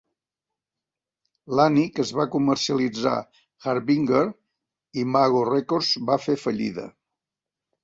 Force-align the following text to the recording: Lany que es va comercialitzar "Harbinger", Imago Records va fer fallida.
Lany 1.59 1.77
que 1.97 2.01
es 2.05 2.13
va 2.19 2.25
comercialitzar 2.37 3.13
"Harbinger", 3.73 4.25
Imago 5.05 5.45
Records 5.53 5.93
va 6.11 6.21
fer 6.27 6.41
fallida. 6.49 6.91